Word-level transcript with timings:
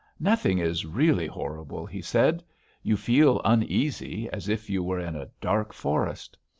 "Nothing 0.19 0.57
is 0.57 0.83
really 0.83 1.27
horrible," 1.27 1.85
he 1.85 2.01
said. 2.01 2.43
"You 2.81 2.97
feel 2.97 3.39
uneasy, 3.45 4.27
as 4.33 4.49
if 4.49 4.67
you 4.67 4.81
were 4.81 4.99
in 4.99 5.15
a 5.15 5.29
dark 5.41 5.73
forest. 5.75 6.39